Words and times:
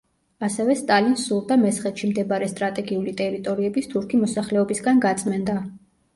ასევე 0.45 0.75
სტალინს 0.77 1.25
სურდა 1.29 1.57
მესხეთში 1.63 2.09
მდებარე 2.13 2.47
სტრატეგიული 2.55 3.15
ტერიტორიების 3.21 3.93
თურქი 3.93 4.23
მოსახლეობისგან 4.25 5.05
გაწმენდა. 5.07 5.61